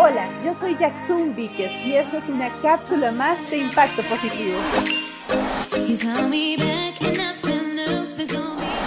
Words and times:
Hola, 0.00 0.30
yo 0.44 0.54
soy 0.54 0.76
Jackson 0.78 1.34
Víquez 1.34 1.72
y 1.84 1.94
esta 1.94 2.18
es 2.18 2.28
una 2.28 2.48
cápsula 2.62 3.10
más 3.10 3.50
de 3.50 3.58
impacto 3.58 4.00
positivo. 4.02 4.56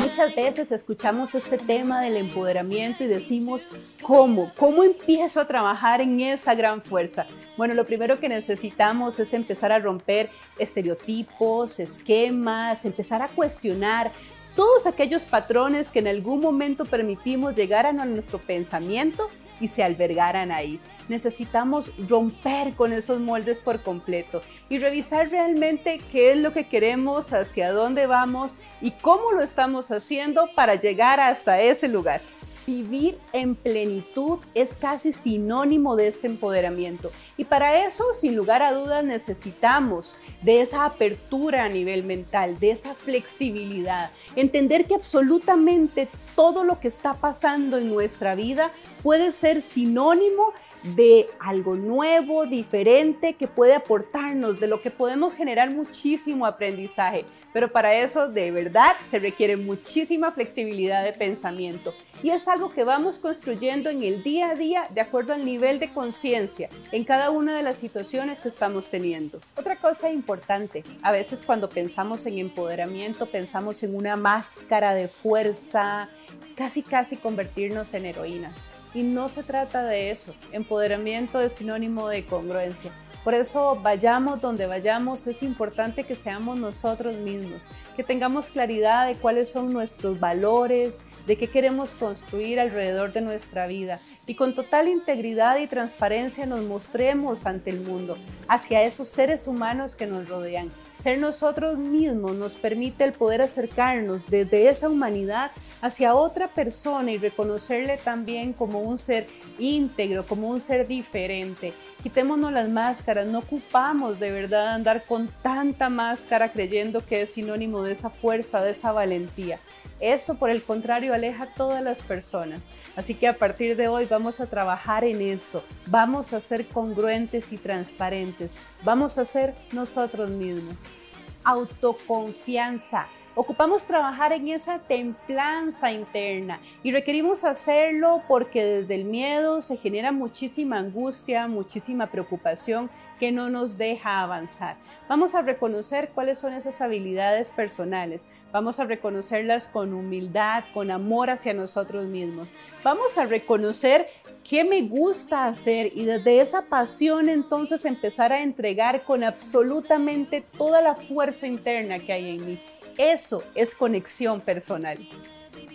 Muchas 0.02 0.36
veces 0.36 0.72
escuchamos 0.72 1.36
este 1.36 1.58
tema 1.58 2.00
del 2.00 2.16
empoderamiento 2.16 3.04
y 3.04 3.08
decimos, 3.08 3.68
¿cómo? 4.02 4.54
¿Cómo 4.58 4.86
empiezo 4.86 5.42
a 5.42 5.48
trabajar 5.48 6.00
en 6.00 6.22
esa 6.22 6.56
gran 6.56 6.82
fuerza? 6.82 7.26
Bueno, 7.58 7.74
lo 7.74 7.86
primero 7.86 8.18
que 8.22 8.30
necesitamos 8.30 9.20
es 9.20 9.34
empezar 9.34 9.74
a 9.74 9.80
romper 9.80 10.30
estereotipos, 10.58 11.82
esquemas, 11.82 12.86
empezar 12.86 13.22
a 13.22 13.28
cuestionar 13.28 14.12
todos 14.56 14.88
aquellos 14.88 15.24
patrones 15.24 15.92
que 15.92 16.00
en 16.00 16.08
algún 16.08 16.42
momento 16.42 16.86
permitimos 16.86 17.56
llegaran 17.56 18.00
a 18.00 18.06
nuestro 18.06 18.40
pensamiento 18.40 19.30
y 19.60 19.68
se 19.68 19.84
albergaran 19.84 20.52
ahí. 20.52 20.80
Necesitamos 21.08 21.92
romper 22.08 22.74
con 22.74 22.94
esos 22.94 23.20
moldes 23.20 23.60
por 23.60 23.82
completo 23.82 24.42
y 24.70 24.80
revisar 24.80 25.30
realmente 25.30 26.00
qué 26.12 26.32
es 26.32 26.38
lo 26.38 26.54
que 26.54 26.68
queremos, 26.68 27.32
hacia 27.34 27.72
dónde 27.72 28.08
vamos 28.08 28.56
y 28.82 28.92
cómo 28.92 29.32
lo 29.32 29.42
estamos 29.42 29.92
haciendo 29.92 30.50
para 30.56 30.76
llegar 30.76 31.20
hasta 31.20 31.62
ese 31.62 31.88
lugar. 31.88 32.22
Vivir 32.66 33.18
en 33.34 33.56
plenitud 33.56 34.40
es 34.54 34.74
casi 34.76 35.12
sinónimo 35.12 35.96
de 35.96 36.08
este 36.08 36.28
empoderamiento. 36.28 37.12
Y 37.38 37.46
para 37.46 37.86
eso, 37.86 38.04
sin 38.14 38.36
lugar 38.36 38.62
a 38.62 38.74
dudas, 38.74 39.04
necesitamos 39.04 40.18
de 40.42 40.62
esa 40.62 40.86
apertura 40.86 41.66
a 41.66 41.70
nivel 41.70 42.04
mental, 42.04 42.60
de 42.60 42.72
esa 42.72 42.94
flexibilidad, 42.94 44.12
entender 44.36 44.86
que 44.86 44.96
absolutamente 44.96 46.08
todo 46.36 46.64
lo 46.64 46.80
que 46.80 46.88
está 46.88 47.16
pasando 47.16 47.78
en 47.78 47.90
nuestra 47.90 48.36
vida 48.36 48.72
puede 49.04 49.32
ser 49.32 49.62
sinónimo 49.62 50.54
de 50.84 51.28
algo 51.40 51.76
nuevo, 51.76 52.46
diferente, 52.46 53.34
que 53.34 53.48
puede 53.48 53.76
aportarnos, 53.76 54.60
de 54.60 54.68
lo 54.68 54.82
que 54.82 54.92
podemos 54.92 55.34
generar 55.34 55.72
muchísimo 55.72 56.46
aprendizaje. 56.46 57.26
Pero 57.54 57.72
para 57.72 57.94
eso 57.96 58.30
de 58.30 58.50
verdad 58.52 58.96
se 59.02 59.20
requiere 59.20 59.58
muchísima 59.58 60.32
flexibilidad 60.32 61.04
de 61.04 61.12
pensamiento. 61.12 61.94
Y 62.24 62.30
es 62.30 62.48
algo 62.48 62.74
que 62.74 62.84
vamos 62.84 63.20
construyendo 63.20 63.90
en 63.90 64.04
el 64.04 64.24
día 64.24 64.52
a 64.52 64.56
día 64.56 64.88
de 64.90 65.02
acuerdo 65.02 65.34
al 65.34 65.44
nivel 65.44 65.80
de 65.80 65.92
conciencia 65.92 66.70
en 66.92 67.04
cada 67.04 67.30
una 67.30 67.58
de 67.58 67.64
las 67.64 67.78
situaciones 67.78 68.40
que 68.40 68.50
estamos 68.50 68.90
teniendo. 68.90 69.40
Otra 69.58 69.76
cosa 69.76 70.10
importante, 70.12 70.84
a 71.02 71.12
veces 71.12 71.42
cuando 71.46 71.70
pensamos 71.70 72.26
en 72.26 72.38
empoderamiento 72.38 73.26
pensamos 73.26 73.84
en 73.84 73.96
una 73.96 74.16
máscara 74.16 74.94
de 74.94 75.08
fuerza, 75.08 76.08
casi 76.56 76.84
casi 76.84 77.18
convertirnos 77.18 77.94
en 77.94 78.06
heroínas. 78.06 78.71
Y 78.94 79.04
no 79.04 79.30
se 79.30 79.44
trata 79.44 79.84
de 79.84 80.12
eso. 80.12 80.36
Empoderamiento 80.52 81.40
es 81.40 81.54
sinónimo 81.54 82.10
de 82.10 82.26
congruencia. 82.26 82.92
Por 83.24 83.36
eso 83.36 83.80
vayamos 83.84 84.42
donde 84.42 84.66
vayamos, 84.66 85.28
es 85.28 85.44
importante 85.44 86.04
que 86.06 86.16
seamos 86.16 86.58
nosotros 86.58 87.16
mismos, 87.18 87.68
que 87.96 88.04
tengamos 88.04 88.50
claridad 88.50 89.06
de 89.06 89.14
cuáles 89.14 89.52
son 89.52 89.72
nuestros 89.72 90.20
valores, 90.20 91.04
de 91.28 91.38
qué 91.38 91.48
queremos 91.48 91.94
construir 91.94 92.60
alrededor 92.60 93.14
de 93.14 93.22
nuestra 93.22 93.68
vida 93.68 94.00
y 94.26 94.34
con 94.34 94.56
total 94.56 94.88
integridad 94.88 95.60
y 95.60 95.68
transparencia 95.68 96.48
nos 96.48 96.62
mostremos 96.62 97.46
ante 97.46 97.70
el 97.70 97.82
mundo, 97.82 98.18
hacia 98.48 98.82
esos 98.82 99.08
seres 99.08 99.46
humanos 99.46 99.96
que 99.96 100.08
nos 100.08 100.28
rodean. 100.28 100.72
Ser 101.02 101.18
nosotros 101.18 101.80
mismos 101.80 102.36
nos 102.36 102.54
permite 102.54 103.04
el 103.04 103.12
poder 103.12 103.42
acercarnos 103.42 104.30
desde 104.30 104.70
esa 104.70 104.88
humanidad 104.88 105.50
hacia 105.82 106.14
otra 106.14 106.54
persona 106.54 107.12
y 107.12 107.18
reconocerle 107.18 107.98
también 107.98 108.54
como 108.54 108.82
un 108.82 109.00
ser 109.00 109.26
íntegro, 109.58 110.24
como 110.28 110.48
un 110.48 110.62
ser 110.62 110.88
diferente. 110.88 111.74
Quitémonos 112.04 112.52
las 112.52 112.68
máscaras, 112.68 113.28
no 113.28 113.40
ocupamos 113.40 114.20
de 114.20 114.32
verdad 114.32 114.70
andar 114.70 115.04
con 115.06 115.28
tanta 115.44 115.88
máscara 115.88 116.52
creyendo 116.52 117.06
que 117.06 117.22
es 117.22 117.34
sinónimo 117.34 117.84
de 117.84 117.92
esa 117.92 118.10
fuerza, 118.10 118.62
de 118.62 118.72
esa 118.72 118.92
valentía. 118.92 119.60
Eso 120.00 120.34
por 120.36 120.50
el 120.50 120.64
contrario 120.64 121.14
aleja 121.14 121.44
a 121.44 121.54
todas 121.54 121.84
las 121.84 122.02
personas. 122.02 122.70
Así 122.96 123.14
que 123.14 123.28
a 123.28 123.38
partir 123.38 123.76
de 123.76 123.88
hoy 123.88 124.06
vamos 124.06 124.40
a 124.40 124.48
trabajar 124.48 125.04
en 125.04 125.22
esto, 125.22 125.64
vamos 125.86 126.34
a 126.34 126.40
ser 126.40 126.66
congruentes 126.66 127.54
y 127.54 127.58
transparentes, 127.58 128.58
vamos 128.84 129.20
a 129.20 129.26
ser 129.26 129.54
nosotros 129.72 130.32
mismos. 130.32 130.96
Autoconfianza 131.44 133.08
Ocupamos 133.34 133.86
trabajar 133.86 134.34
en 134.34 134.50
esa 134.50 134.80
templanza 134.80 135.90
interna 135.90 136.60
y 136.84 136.92
requerimos 136.92 137.46
hacerlo 137.46 138.22
porque 138.28 138.66
desde 138.66 138.96
el 138.96 139.06
miedo 139.06 139.62
se 139.62 139.78
genera 139.78 140.12
muchísima 140.12 140.80
angustia, 140.80 141.48
muchísima 141.48 142.08
preocupación 142.08 142.90
que 143.22 143.32
no 143.32 143.50
nos 143.50 143.78
deja 143.78 144.22
avanzar. 144.22 144.76
Vamos 145.08 145.34
a 145.34 145.44
reconocer 145.44 146.10
cuáles 146.14 146.40
son 146.40 146.54
esas 146.54 146.82
habilidades 146.82 147.52
personales, 147.52 148.28
vamos 148.52 148.82
a 148.82 148.86
reconocerlas 148.86 149.68
con 149.68 149.94
humildad, 149.94 150.66
con 150.74 150.92
amor 150.92 151.30
hacia 151.30 151.54
nosotros 151.54 152.08
mismos. 152.08 152.54
Vamos 152.84 153.18
a 153.18 153.26
reconocer 153.26 154.08
qué 154.44 154.66
me 154.66 154.82
gusta 154.82 155.46
hacer 155.46 155.92
y 155.96 156.04
desde 156.04 156.42
esa 156.42 156.64
pasión 156.64 157.30
entonces 157.30 157.86
empezar 157.86 158.34
a 158.34 158.42
entregar 158.42 159.06
con 159.06 159.24
absolutamente 159.24 160.44
toda 160.58 160.82
la 160.82 160.96
fuerza 160.96 161.48
interna 161.48 162.00
que 162.00 162.12
hay 162.12 162.32
en 162.32 162.46
mí. 162.46 162.60
Eso 162.98 163.44
es 163.56 163.76
conexión 163.76 164.42
personal. 164.42 164.98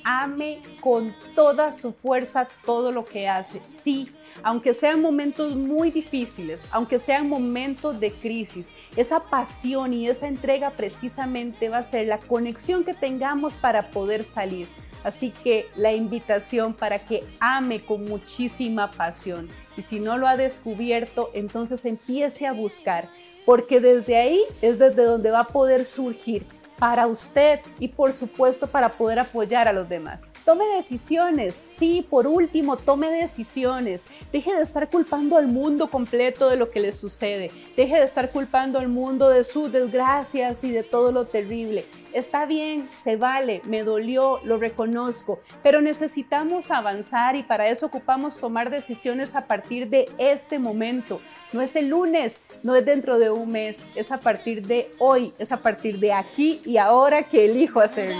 Ame 0.04 0.60
con 0.80 1.14
toda 1.34 1.72
su 1.72 1.92
fuerza 1.92 2.48
todo 2.64 2.92
lo 2.92 3.04
que 3.04 3.28
hace. 3.28 3.60
Sí, 3.64 4.08
aunque 4.42 4.74
sean 4.74 5.00
momentos 5.00 5.56
muy 5.56 5.90
difíciles, 5.90 6.66
aunque 6.70 6.98
sean 6.98 7.28
momentos 7.28 7.98
de 7.98 8.12
crisis, 8.12 8.72
esa 8.96 9.20
pasión 9.20 9.92
y 9.92 10.08
esa 10.08 10.28
entrega 10.28 10.70
precisamente 10.70 11.68
va 11.68 11.78
a 11.78 11.84
ser 11.84 12.06
la 12.06 12.18
conexión 12.18 12.84
que 12.84 12.94
tengamos 12.94 13.56
para 13.56 13.90
poder 13.90 14.24
salir. 14.24 14.68
Así 15.04 15.30
que 15.30 15.66
la 15.76 15.92
invitación 15.92 16.74
para 16.74 16.98
que 16.98 17.22
ame 17.40 17.80
con 17.80 18.04
muchísima 18.04 18.90
pasión. 18.90 19.48
Y 19.76 19.82
si 19.82 20.00
no 20.00 20.18
lo 20.18 20.26
ha 20.26 20.36
descubierto, 20.36 21.30
entonces 21.32 21.84
empiece 21.84 22.46
a 22.46 22.52
buscar, 22.52 23.08
porque 23.44 23.80
desde 23.80 24.16
ahí 24.16 24.42
es 24.62 24.78
desde 24.78 25.04
donde 25.04 25.30
va 25.30 25.40
a 25.40 25.48
poder 25.48 25.84
surgir 25.84 26.44
para 26.78 27.06
usted 27.06 27.60
y 27.78 27.88
por 27.88 28.12
supuesto 28.12 28.66
para 28.66 28.90
poder 28.90 29.18
apoyar 29.18 29.68
a 29.68 29.72
los 29.72 29.88
demás. 29.88 30.32
Tome 30.44 30.64
decisiones, 30.76 31.62
sí, 31.68 32.06
por 32.08 32.26
último, 32.26 32.76
tome 32.76 33.10
decisiones. 33.10 34.06
Deje 34.32 34.54
de 34.54 34.62
estar 34.62 34.88
culpando 34.90 35.36
al 35.36 35.48
mundo 35.48 35.90
completo 35.90 36.48
de 36.48 36.56
lo 36.56 36.70
que 36.70 36.80
le 36.80 36.92
sucede. 36.92 37.50
Deje 37.76 37.96
de 37.96 38.04
estar 38.04 38.30
culpando 38.30 38.78
al 38.78 38.88
mundo 38.88 39.28
de 39.28 39.44
sus 39.44 39.72
desgracias 39.72 40.64
y 40.64 40.70
de 40.70 40.82
todo 40.82 41.12
lo 41.12 41.26
terrible. 41.26 41.86
Está 42.16 42.46
bien, 42.46 42.88
se 42.94 43.16
vale, 43.16 43.60
me 43.64 43.82
dolió, 43.82 44.40
lo 44.42 44.56
reconozco, 44.56 45.42
pero 45.62 45.82
necesitamos 45.82 46.70
avanzar 46.70 47.36
y 47.36 47.42
para 47.42 47.68
eso 47.68 47.84
ocupamos 47.84 48.38
tomar 48.38 48.70
decisiones 48.70 49.36
a 49.36 49.46
partir 49.46 49.90
de 49.90 50.08
este 50.16 50.58
momento. 50.58 51.20
No 51.52 51.60
es 51.60 51.76
el 51.76 51.88
lunes, 51.88 52.40
no 52.62 52.74
es 52.74 52.86
dentro 52.86 53.18
de 53.18 53.28
un 53.28 53.52
mes, 53.52 53.84
es 53.94 54.12
a 54.12 54.20
partir 54.20 54.66
de 54.66 54.90
hoy, 54.98 55.34
es 55.38 55.52
a 55.52 55.58
partir 55.58 55.98
de 55.98 56.14
aquí 56.14 56.62
y 56.64 56.78
ahora 56.78 57.24
que 57.24 57.44
elijo 57.44 57.80
hacerlo. 57.80 58.16